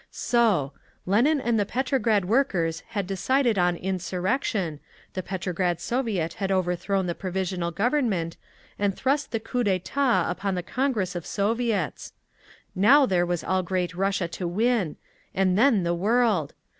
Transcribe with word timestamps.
So. 0.09 0.73
Lenin 1.05 1.39
and 1.39 1.59
the 1.59 1.65
Petrograd 1.67 2.25
workers 2.25 2.79
had 2.87 3.05
decided 3.05 3.59
on 3.59 3.75
insurrection, 3.77 4.79
the 5.13 5.21
Petrograd 5.21 5.79
Soviet 5.79 6.33
had 6.41 6.51
overthrown 6.51 7.05
the 7.05 7.13
Provisional 7.13 7.69
Government, 7.69 8.35
and 8.79 8.95
thrust 8.97 9.29
the 9.29 9.39
coup 9.39 9.63
d'etat 9.63 10.25
upon 10.27 10.55
the 10.55 10.63
Congress 10.63 11.13
of 11.13 11.27
Soviets. 11.27 12.13
Now 12.73 13.05
there 13.05 13.27
was 13.27 13.43
all 13.43 13.61
great 13.61 13.93
Russia 13.93 14.27
to 14.29 14.47
win—and 14.47 15.55
then 15.55 15.83
the 15.83 15.93
world! 15.93 16.55